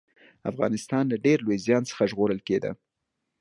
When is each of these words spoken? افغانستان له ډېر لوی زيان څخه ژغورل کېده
افغانستان 0.51 1.03
له 1.11 1.17
ډېر 1.25 1.37
لوی 1.45 1.57
زيان 1.65 1.83
څخه 1.89 2.03
ژغورل 2.11 2.39
کېده 2.47 2.71